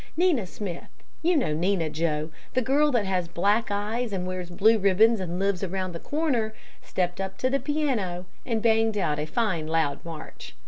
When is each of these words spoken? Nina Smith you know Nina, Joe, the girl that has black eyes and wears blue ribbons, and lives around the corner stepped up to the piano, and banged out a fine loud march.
Nina 0.17 0.47
Smith 0.47 0.89
you 1.21 1.37
know 1.37 1.53
Nina, 1.53 1.87
Joe, 1.87 2.31
the 2.55 2.61
girl 2.63 2.89
that 2.91 3.05
has 3.05 3.27
black 3.27 3.69
eyes 3.69 4.11
and 4.11 4.25
wears 4.25 4.49
blue 4.49 4.79
ribbons, 4.79 5.19
and 5.19 5.37
lives 5.37 5.63
around 5.63 5.91
the 5.91 5.99
corner 5.99 6.55
stepped 6.81 7.21
up 7.21 7.37
to 7.37 7.51
the 7.51 7.59
piano, 7.59 8.25
and 8.43 8.63
banged 8.63 8.97
out 8.97 9.19
a 9.19 9.27
fine 9.27 9.67
loud 9.67 10.03
march. 10.03 10.55